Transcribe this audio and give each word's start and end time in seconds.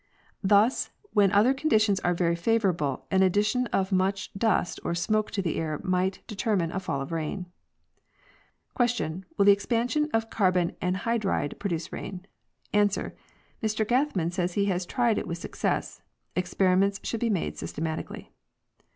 Thus, 0.43 0.89
when 1.13 1.31
other 1.31 1.53
conditions 1.53 1.99
are 1.99 2.15
very 2.15 2.35
favorable, 2.35 3.05
an 3.11 3.21
addition 3.21 3.67
of 3.67 3.91
much 3.91 4.33
dust 4.33 4.79
or 4.83 4.95
smoke 4.95 5.29
to 5.29 5.43
the 5.43 5.57
air 5.57 5.79
might 5.83 6.25
determine 6.25 6.71
a 6.71 6.79
fall 6.79 7.01
of 7.03 7.11
rain. 7.11 7.45
Q. 8.83 9.25
Will 9.37 9.45
the 9.45 9.51
expansion 9.51 10.09
of 10.11 10.31
carbon 10.31 10.71
anhydride 10.81 11.59
produce 11.59 11.93
rain? 11.93 12.25
A. 12.73 12.77
Mr 12.87 13.13
Gathman 13.85 14.33
says 14.33 14.53
he 14.53 14.65
has 14.65 14.87
tried 14.87 15.19
it 15.19 15.21
and 15.21 15.29
with 15.29 15.37
success. 15.37 16.01
LExperi 16.35 16.79
ments 16.79 16.99
should 17.03 17.19
be 17.19 17.29
made 17.29 17.59
systematically. 17.59 18.31